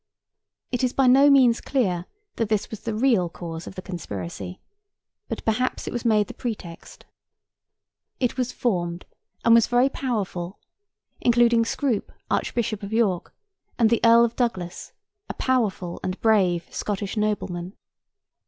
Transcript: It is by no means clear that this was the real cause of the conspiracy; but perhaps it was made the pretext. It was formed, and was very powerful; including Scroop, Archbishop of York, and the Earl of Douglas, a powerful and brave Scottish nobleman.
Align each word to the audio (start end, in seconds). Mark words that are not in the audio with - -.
It 0.71 0.83
is 0.83 0.93
by 0.93 1.05
no 1.05 1.29
means 1.29 1.61
clear 1.61 2.07
that 2.37 2.49
this 2.49 2.71
was 2.71 2.79
the 2.79 2.95
real 2.95 3.29
cause 3.29 3.67
of 3.67 3.75
the 3.75 3.83
conspiracy; 3.83 4.59
but 5.29 5.45
perhaps 5.45 5.85
it 5.85 5.93
was 5.93 6.03
made 6.05 6.25
the 6.25 6.33
pretext. 6.33 7.05
It 8.19 8.35
was 8.35 8.51
formed, 8.51 9.05
and 9.45 9.53
was 9.53 9.67
very 9.67 9.89
powerful; 9.89 10.57
including 11.19 11.65
Scroop, 11.65 12.11
Archbishop 12.31 12.81
of 12.81 12.91
York, 12.91 13.31
and 13.77 13.91
the 13.91 14.01
Earl 14.03 14.25
of 14.25 14.35
Douglas, 14.35 14.91
a 15.29 15.35
powerful 15.35 15.99
and 16.03 16.19
brave 16.19 16.65
Scottish 16.73 17.15
nobleman. 17.15 17.75